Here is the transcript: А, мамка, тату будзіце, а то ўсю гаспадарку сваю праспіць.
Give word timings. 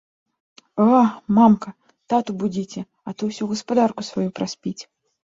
А, 0.83 1.01
мамка, 1.37 1.69
тату 2.13 2.31
будзіце, 2.43 2.81
а 3.11 3.13
то 3.19 3.29
ўсю 3.33 3.43
гаспадарку 3.51 4.01
сваю 4.09 4.25
праспіць. 4.41 4.81